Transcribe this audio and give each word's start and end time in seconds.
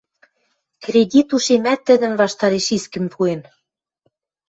Кредит 0.83 1.29
ушемӓт 1.35 1.79
тӹдӹн 1.87 2.13
ваштареш 2.21 2.67
искӹм 2.77 3.05
пуэн. 3.13 3.41